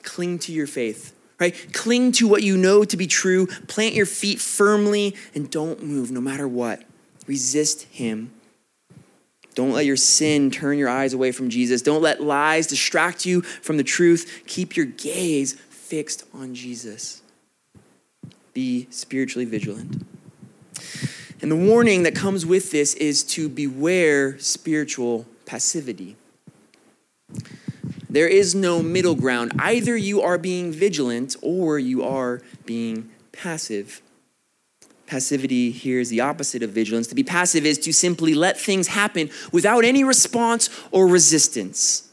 [0.01, 1.53] Cling to your faith, right?
[1.73, 3.45] Cling to what you know to be true.
[3.67, 6.83] Plant your feet firmly and don't move no matter what.
[7.27, 8.31] Resist him.
[9.55, 11.81] Don't let your sin turn your eyes away from Jesus.
[11.81, 14.43] Don't let lies distract you from the truth.
[14.47, 17.21] Keep your gaze fixed on Jesus.
[18.53, 20.05] Be spiritually vigilant.
[21.41, 26.15] And the warning that comes with this is to beware spiritual passivity.
[28.09, 29.53] There is no middle ground.
[29.59, 34.01] Either you are being vigilant or you are being passive.
[35.07, 37.07] Passivity here is the opposite of vigilance.
[37.07, 42.11] To be passive is to simply let things happen without any response or resistance.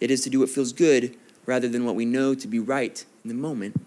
[0.00, 3.04] It is to do what feels good rather than what we know to be right
[3.24, 3.80] in the moment.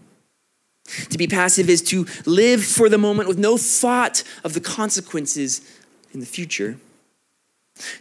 [1.09, 5.61] To be passive is to live for the moment with no thought of the consequences
[6.13, 6.77] in the future.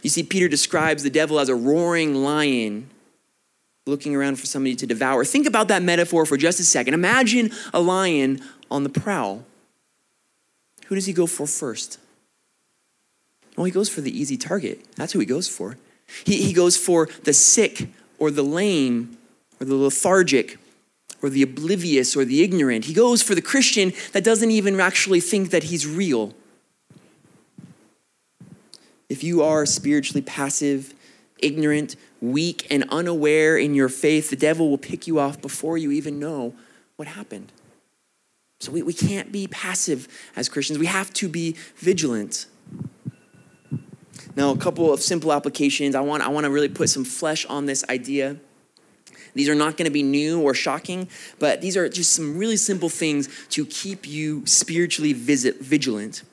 [0.01, 2.89] You see, Peter describes the devil as a roaring lion
[3.85, 5.25] looking around for somebody to devour.
[5.25, 6.93] Think about that metaphor for just a second.
[6.93, 9.45] Imagine a lion on the prowl.
[10.87, 11.99] Who does he go for first?
[13.55, 14.85] Well, he goes for the easy target.
[14.95, 15.77] That's who he goes for.
[16.25, 19.17] He, he goes for the sick or the lame
[19.59, 20.57] or the lethargic
[21.21, 22.85] or the oblivious or the ignorant.
[22.85, 26.33] He goes for the Christian that doesn't even actually think that he's real.
[29.09, 30.93] If you are spiritually passive,
[31.39, 35.91] ignorant, weak, and unaware in your faith, the devil will pick you off before you
[35.91, 36.53] even know
[36.95, 37.51] what happened.
[38.63, 40.79] So we, we can't be passive as Christians.
[40.79, 42.45] We have to be vigilant.
[44.37, 45.95] Now, a couple of simple applications.
[45.95, 48.37] I want, I want to really put some flesh on this idea.
[49.35, 52.55] These are not going to be new or shocking, but these are just some really
[52.55, 56.23] simple things to keep you spiritually visit, vigilant.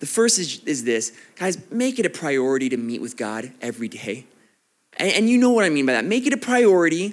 [0.00, 3.88] The first is, is this guys, make it a priority to meet with God every
[3.88, 4.24] day.
[4.96, 6.04] And, and you know what I mean by that.
[6.06, 7.12] Make it a priority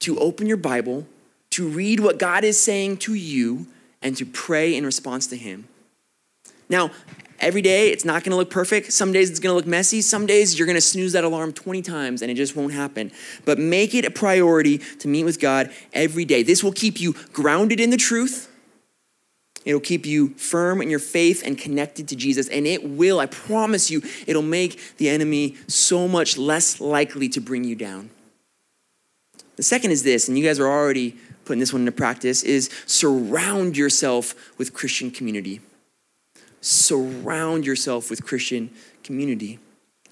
[0.00, 1.06] to open your Bible,
[1.50, 3.66] to read what God is saying to you,
[4.02, 5.68] and to pray in response to Him.
[6.68, 6.90] Now,
[7.38, 8.92] every day it's not gonna look perfect.
[8.92, 10.00] Some days it's gonna look messy.
[10.00, 13.12] Some days you're gonna snooze that alarm 20 times and it just won't happen.
[13.44, 16.42] But make it a priority to meet with God every day.
[16.42, 18.50] This will keep you grounded in the truth.
[19.64, 22.48] It'll keep you firm in your faith and connected to Jesus.
[22.48, 27.40] And it will, I promise you, it'll make the enemy so much less likely to
[27.40, 28.10] bring you down.
[29.56, 32.70] The second is this, and you guys are already putting this one into practice, is
[32.86, 35.60] surround yourself with Christian community
[36.66, 38.70] surround yourself with Christian
[39.02, 39.58] community.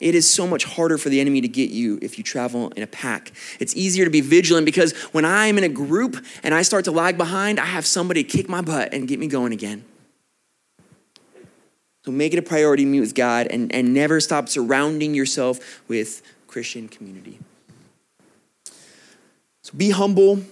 [0.01, 2.83] It is so much harder for the enemy to get you if you travel in
[2.83, 3.33] a pack.
[3.61, 6.91] It's easier to be vigilant because when I'm in a group and I start to
[6.91, 9.85] lag behind, I have somebody kick my butt and get me going again.
[12.05, 16.23] So make it a priority meet with God and, and never stop surrounding yourself with
[16.49, 17.39] Christian community.
[19.77, 20.43] Be humble,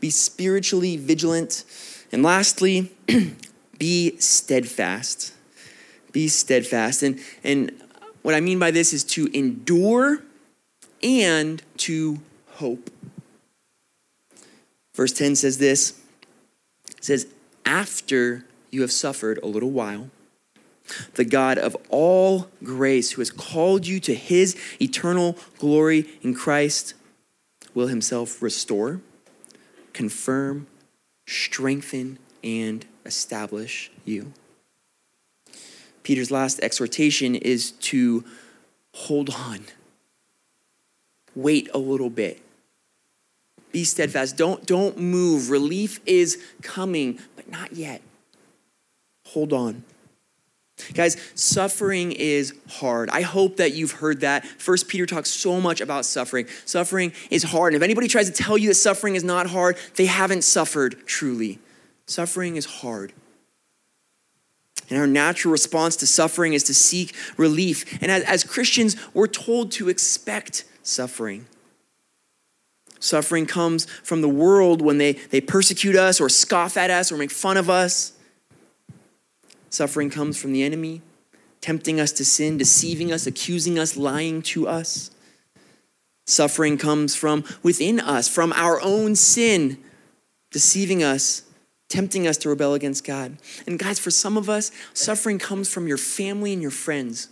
[0.00, 1.64] be spiritually vigilant,
[2.12, 2.92] and lastly,
[3.78, 5.32] be steadfast.
[6.12, 7.02] Be steadfast.
[7.02, 7.72] And, and
[8.22, 10.22] what I mean by this is to endure
[11.02, 12.20] and to
[12.50, 12.90] hope.
[14.94, 15.98] Verse 10 says this
[16.96, 17.26] it says,
[17.64, 20.10] After you have suffered a little while,
[21.14, 26.94] the God of all grace, who has called you to his eternal glory in Christ,
[27.74, 29.00] will himself restore,
[29.92, 30.66] confirm,
[31.26, 34.32] strengthen, and establish you.
[36.02, 38.24] Peter's last exhortation is to
[38.94, 39.60] hold on,
[41.34, 42.42] wait a little bit.
[43.70, 44.36] Be steadfast.
[44.36, 45.48] Don't, don't move.
[45.48, 48.02] Relief is coming, but not yet.
[49.28, 49.84] Hold on.
[50.94, 53.10] Guys, suffering is hard.
[53.10, 54.44] I hope that you've heard that.
[54.44, 56.46] First Peter talks so much about suffering.
[56.64, 57.72] Suffering is hard.
[57.72, 61.06] And if anybody tries to tell you that suffering is not hard, they haven't suffered
[61.06, 61.58] truly.
[62.06, 63.12] Suffering is hard.
[64.90, 68.02] And our natural response to suffering is to seek relief.
[68.02, 71.46] And as, as, Christians, we're told to expect suffering.
[73.00, 77.16] Suffering comes from the world when they, they persecute us or scoff at us or
[77.16, 78.12] make fun of us.
[79.72, 81.00] Suffering comes from the enemy,
[81.62, 85.10] tempting us to sin, deceiving us, accusing us, lying to us.
[86.26, 89.78] Suffering comes from within us, from our own sin,
[90.50, 91.44] deceiving us
[91.88, 93.36] tempting us to rebel against God.
[93.66, 97.28] And guys, for some of us, suffering comes from your family and your friends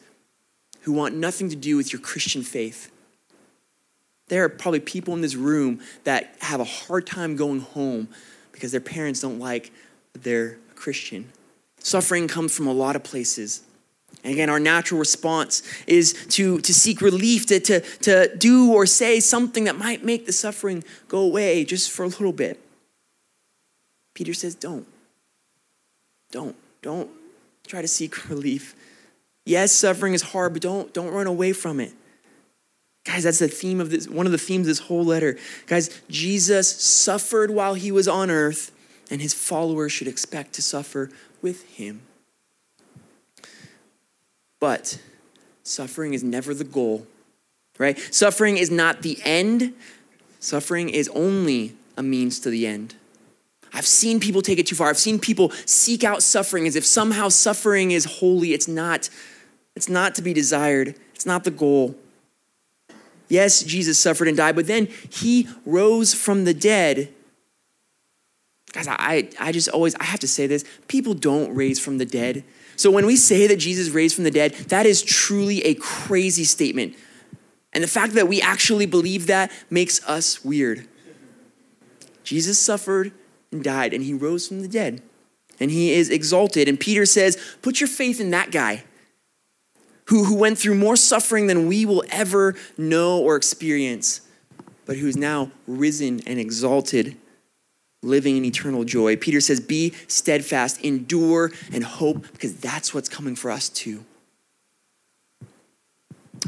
[0.83, 2.91] who want nothing to do with your Christian faith.
[4.29, 8.09] There are probably people in this room that have a hard time going home
[8.53, 9.73] because their parents don't like
[10.13, 11.31] they're Christian.
[11.81, 13.63] Suffering comes from a lot of places.
[14.23, 18.85] And again, our natural response is to, to seek relief, to, to, to do or
[18.87, 22.61] say something that might make the suffering go away just for a little bit.
[24.15, 24.87] Peter says, don't.
[26.31, 26.57] Don't.
[26.83, 27.11] Don't
[27.67, 28.75] try to seek relief.
[29.47, 31.93] Yes, suffering is hard, but don't, don't run away from it.
[33.05, 35.39] Guys, that's the theme of this, one of the themes of this whole letter.
[35.67, 38.71] Guys, Jesus suffered while he was on earth,
[39.11, 41.11] and his followers should expect to suffer
[41.43, 42.03] with him.
[44.59, 45.01] But
[45.63, 47.07] suffering is never the goal,
[47.79, 47.99] right?
[48.13, 49.75] Suffering is not the end,
[50.39, 52.95] suffering is only a means to the end.
[53.73, 54.89] I've seen people take it too far.
[54.89, 58.53] I've seen people seek out suffering as if somehow suffering is holy.
[58.53, 59.09] It's not.
[59.77, 60.97] It's not to be desired.
[61.15, 61.95] It's not the goal.
[63.29, 67.15] Yes, Jesus suffered and died, but then he rose from the dead.
[68.73, 72.05] Guys, I, I just always, I have to say this people don't raise from the
[72.05, 72.45] dead.
[72.77, 76.45] So when we say that Jesus raised from the dead, that is truly a crazy
[76.45, 76.97] statement.
[77.73, 80.89] And the fact that we actually believe that makes us weird.
[82.25, 83.13] Jesus suffered
[83.53, 85.03] and died, and he rose from the dead.
[85.59, 86.69] And he is exalted.
[86.69, 88.85] And Peter says, Put your faith in that guy
[90.07, 94.23] who, who went through more suffering than we will ever know or experience,
[94.87, 97.17] but who's now risen and exalted,
[98.03, 99.17] living in eternal joy.
[99.17, 104.05] Peter says, Be steadfast, endure, and hope, because that's what's coming for us too.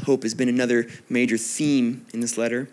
[0.05, 2.67] Hope has been another major theme in this letter.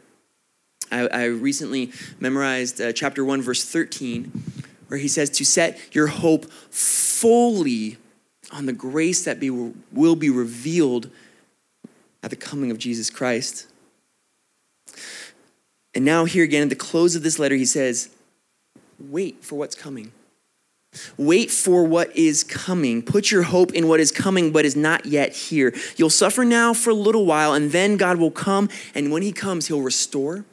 [0.90, 4.42] I, I recently memorized uh, chapter 1, verse 13,
[4.88, 7.98] where he says to set your hope fully
[8.50, 11.10] on the grace that be, will be revealed
[12.22, 13.66] at the coming of Jesus Christ.
[15.94, 18.10] And now, here again, at the close of this letter, he says,
[19.00, 20.12] Wait for what's coming.
[21.16, 23.00] Wait for what is coming.
[23.02, 25.72] Put your hope in what is coming but is not yet here.
[25.96, 29.32] You'll suffer now for a little while, and then God will come, and when He
[29.32, 30.44] comes, He'll restore,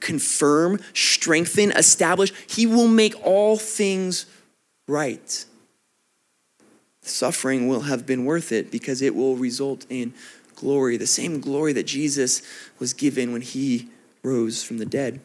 [0.00, 2.32] confirm, strengthen, establish.
[2.48, 4.24] He will make all things
[4.88, 5.44] right.
[7.02, 10.14] Suffering will have been worth it because it will result in
[10.56, 12.40] glory, the same glory that Jesus
[12.78, 13.90] was given when He
[14.22, 15.20] rose from the dead.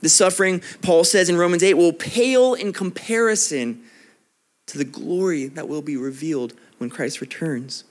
[0.00, 3.82] The suffering, Paul says in Romans 8, will pale in comparison
[4.66, 7.84] to the glory that will be revealed when Christ returns.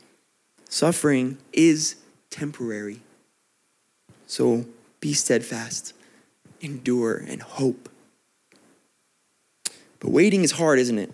[0.70, 1.96] Suffering is
[2.30, 3.02] temporary.
[4.28, 4.66] So
[5.00, 5.94] be steadfast,
[6.62, 7.90] endure, and hope.
[10.00, 11.12] But waiting is hard, isn't it?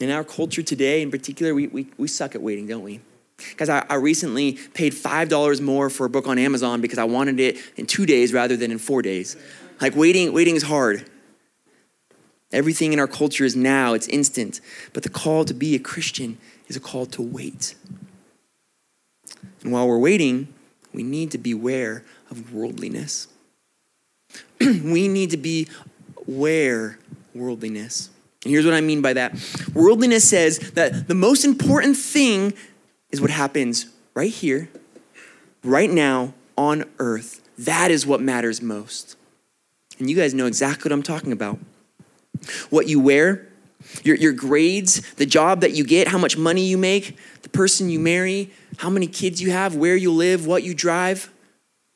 [0.00, 3.00] In our culture today, in particular, we, we, we suck at waiting, don't we?
[3.36, 7.38] Because I, I recently paid $5 more for a book on Amazon because I wanted
[7.40, 9.36] it in two days rather than in four days.
[9.80, 11.08] Like waiting, waiting is hard.
[12.52, 14.60] Everything in our culture is now, it's instant.
[14.92, 17.74] But the call to be a Christian is a call to wait.
[19.62, 20.48] And while we're waiting,
[20.92, 23.28] we need to beware of worldliness.
[24.60, 25.68] we need to be
[26.26, 26.98] aware
[27.34, 28.10] worldliness.
[28.44, 29.34] And here's what I mean by that.
[29.74, 32.54] Worldliness says that the most important thing
[33.10, 34.68] is what happens right here,
[35.64, 37.42] right now, on earth.
[37.58, 39.16] That is what matters most.
[39.98, 41.58] And you guys know exactly what I'm talking about.
[42.70, 43.48] What you wear,
[44.04, 47.88] your, your grades, the job that you get, how much money you make, the person
[47.88, 51.30] you marry, how many kids you have, where you live, what you drive.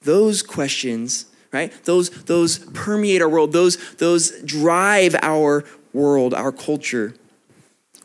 [0.03, 1.72] Those questions, right?
[1.84, 7.14] Those, those permeate our world, those, those drive our world, our culture.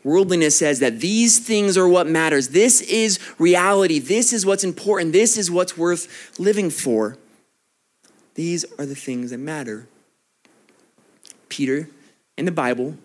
[0.04, 2.50] Worldliness says that these things are what matters.
[2.50, 3.98] This is reality.
[3.98, 5.14] This is what's important.
[5.14, 7.18] This is what's worth living for.
[8.36, 9.88] These are the things that matter.
[11.50, 11.90] Peter
[12.38, 12.96] and the Bible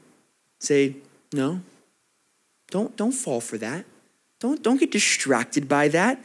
[0.59, 0.97] say,
[1.33, 1.61] no,
[2.71, 3.85] don't, don't fall for that.
[4.41, 6.23] Don't, don't get distracted by that.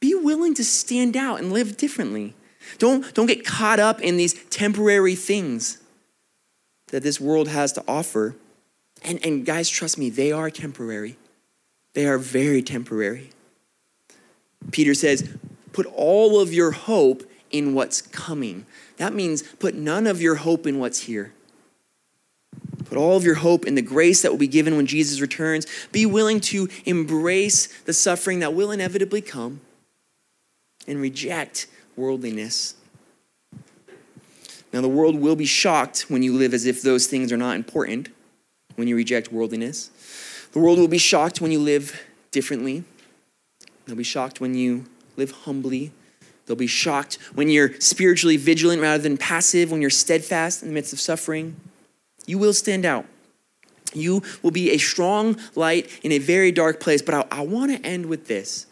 [0.00, 2.34] Be willing to stand out and live differently.
[2.78, 5.78] Don't, don't get caught up in these temporary things
[6.88, 8.34] that this world has to offer.
[9.02, 11.16] And, and guys, trust me, they are temporary.
[11.94, 13.30] They are very temporary.
[14.70, 15.28] Peter says,
[15.72, 17.22] put all of your hope
[17.52, 18.66] in what's coming.
[18.96, 21.32] That means put none of your hope in what's here.
[22.86, 25.66] Put all of your hope in the grace that will be given when Jesus returns.
[25.92, 29.60] Be willing to embrace the suffering that will inevitably come
[30.86, 32.74] and reject worldliness.
[34.72, 37.56] Now, the world will be shocked when you live as if those things are not
[37.56, 38.08] important,
[38.76, 39.90] when you reject worldliness.
[40.52, 42.00] The world will be shocked when you live
[42.30, 42.84] differently.
[43.86, 44.86] They'll be shocked when you
[45.16, 45.92] live humbly
[46.52, 50.74] They'll be shocked when you're spiritually vigilant rather than passive, when you're steadfast in the
[50.74, 51.56] midst of suffering.
[52.26, 53.06] You will stand out.
[53.94, 57.00] You will be a strong light in a very dark place.
[57.00, 58.66] But I, I want to end with this.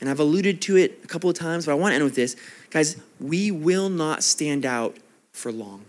[0.00, 2.14] And I've alluded to it a couple of times, but I want to end with
[2.14, 2.36] this.
[2.70, 4.96] Guys, we will not stand out
[5.32, 5.84] for long.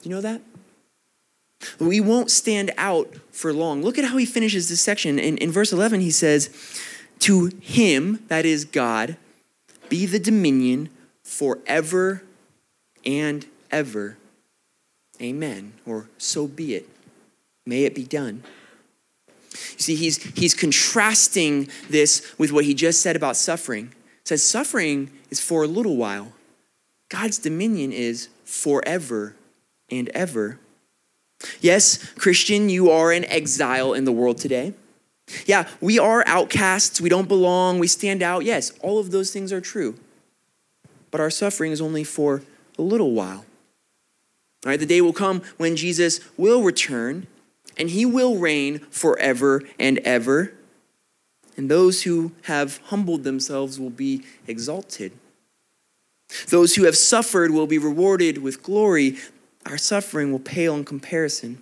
[0.00, 0.40] Do you know that?
[1.78, 3.82] We won't stand out for long.
[3.82, 5.18] Look at how he finishes this section.
[5.18, 6.48] In, in verse 11, he says,
[7.18, 9.18] To him, that is God,
[9.92, 10.88] be the dominion
[11.22, 12.22] forever
[13.04, 14.16] and ever.
[15.20, 15.74] Amen.
[15.84, 16.88] Or so be it.
[17.66, 18.42] May it be done.
[19.52, 23.92] You see, he's, he's contrasting this with what he just said about suffering.
[24.24, 26.32] Says suffering is for a little while.
[27.10, 29.36] God's dominion is forever
[29.90, 30.58] and ever.
[31.60, 34.72] Yes, Christian, you are an exile in the world today.
[35.46, 38.44] Yeah, we are outcasts, we don't belong, we stand out.
[38.44, 39.96] Yes, all of those things are true.
[41.10, 42.42] But our suffering is only for
[42.78, 43.44] a little while.
[44.64, 47.26] All right, the day will come when Jesus will return
[47.76, 50.52] and he will reign forever and ever.
[51.56, 55.12] And those who have humbled themselves will be exalted.
[56.48, 59.18] Those who have suffered will be rewarded with glory.
[59.66, 61.58] Our suffering will pale in comparison.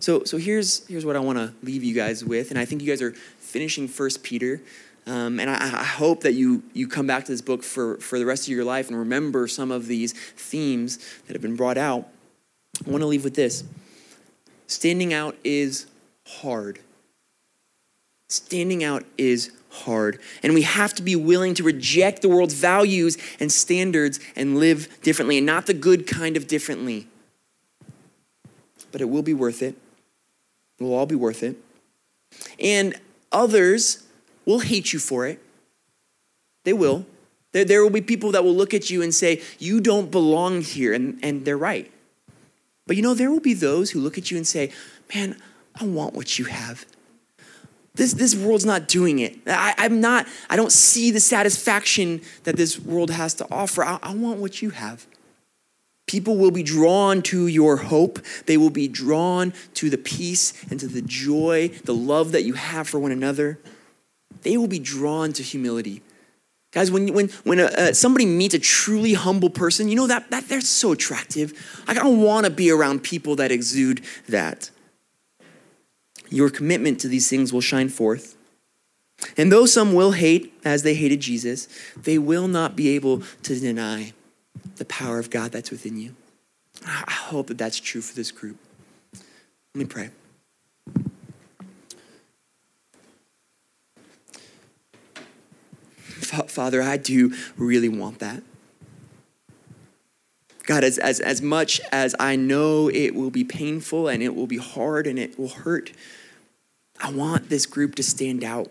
[0.00, 2.50] So, so here's, here's what I want to leave you guys with.
[2.50, 4.60] And I think you guys are finishing First Peter.
[5.06, 8.18] Um, and I, I, hope that you, you come back to this book for, for
[8.18, 11.78] the rest of your life and remember some of these themes that have been brought
[11.78, 12.08] out.
[12.84, 13.62] I want to leave with this
[14.66, 15.86] standing out is
[16.26, 16.80] hard.
[18.28, 20.18] Standing out is hard.
[20.42, 24.88] And we have to be willing to reject the world's values and standards and live
[25.02, 27.06] differently, and not the good kind of differently
[28.96, 29.76] but it will be worth it.
[30.78, 31.58] It will all be worth it.
[32.58, 32.98] And
[33.30, 34.06] others
[34.46, 35.38] will hate you for it.
[36.64, 37.04] They will.
[37.52, 40.62] There, there will be people that will look at you and say, You don't belong
[40.62, 40.94] here.
[40.94, 41.92] And, and they're right.
[42.86, 44.72] But you know, there will be those who look at you and say,
[45.14, 45.36] Man,
[45.78, 46.86] I want what you have.
[47.96, 49.36] This, this world's not doing it.
[49.46, 53.84] I, I'm not, I don't see the satisfaction that this world has to offer.
[53.84, 55.06] I, I want what you have.
[56.06, 58.20] People will be drawn to your hope.
[58.46, 62.54] They will be drawn to the peace and to the joy, the love that you
[62.54, 63.58] have for one another.
[64.42, 66.02] They will be drawn to humility.
[66.70, 70.30] Guys, when, when, when a, uh, somebody meets a truly humble person, you know that,
[70.30, 71.82] that they're so attractive.
[71.88, 74.70] I don't want to be around people that exude that.
[76.28, 78.36] Your commitment to these things will shine forth.
[79.36, 83.58] And though some will hate as they hated Jesus, they will not be able to
[83.58, 84.12] deny
[84.76, 86.14] the power of God that's within you.
[86.84, 88.58] I hope that that's true for this group.
[89.14, 89.24] Let
[89.74, 90.10] me pray.
[96.16, 98.42] Father, I do really want that.
[100.64, 104.48] God, as, as, as much as I know it will be painful and it will
[104.48, 105.92] be hard and it will hurt,
[107.00, 108.68] I want this group to stand out.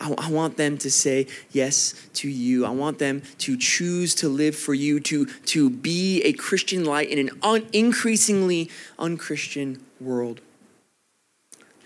[0.00, 2.64] I, I want them to say yes to you.
[2.64, 7.08] I want them to choose to live for you, to, to be a Christian light
[7.08, 10.40] in an un, increasingly unchristian world.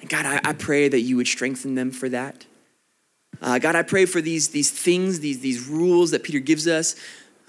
[0.01, 2.47] And God, I, I pray that you would strengthen them for that.
[3.41, 6.97] Uh, God, I pray for these, these things, these, these rules that Peter gives us.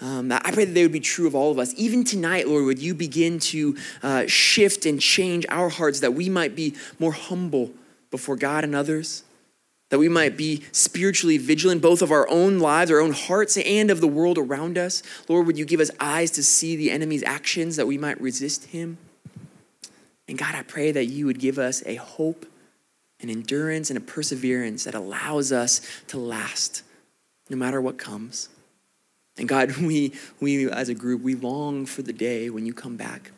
[0.01, 1.73] Um, I pray that they would be true of all of us.
[1.77, 6.29] Even tonight, Lord, would you begin to uh, shift and change our hearts that we
[6.29, 7.71] might be more humble
[8.11, 9.23] before God and others,
[9.93, 13.91] that we might be spiritually vigilant, both of our own lives, our own hearts, and
[13.91, 15.03] of the world around us.
[15.29, 18.65] Lord, would you give us eyes to see the enemy's actions that we might resist
[18.65, 18.97] him?
[20.27, 22.47] And God, I pray that you would give us a hope
[23.21, 26.81] an endurance and a perseverance that allows us to last
[27.51, 28.49] no matter what comes.
[29.37, 32.97] And God, we, we as a group, we long for the day when you come
[32.97, 33.29] back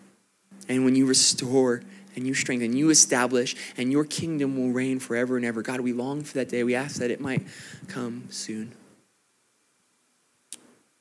[0.70, 1.82] and when you restore
[2.16, 5.62] and you strengthen, you establish, and your kingdom will reign forever and ever.
[5.62, 6.64] God, we long for that day.
[6.64, 7.46] We ask that it might
[7.88, 8.74] come soon.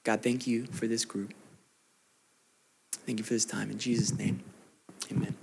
[0.02, 1.32] God, thank you for this group.
[3.06, 3.70] Thank you for this time.
[3.70, 4.42] In Jesus' name,
[5.10, 5.34] amen.